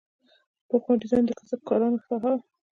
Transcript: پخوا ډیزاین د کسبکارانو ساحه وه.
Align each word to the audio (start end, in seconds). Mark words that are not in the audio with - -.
پخوا 0.69 0.93
ډیزاین 1.01 1.23
د 1.25 1.31
کسبکارانو 1.39 2.03
ساحه 2.07 2.29
وه. 2.33 2.39